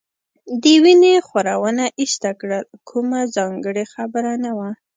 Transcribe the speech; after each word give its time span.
د 0.61 0.63
وینې 0.83 1.13
خورونه 1.27 1.83
ایسته 1.99 2.29
کړل، 2.39 2.63
کومه 2.89 3.19
ځانګړې 3.35 3.83
خبره 3.93 4.33
نه 4.43 4.51
وه. 4.57 4.69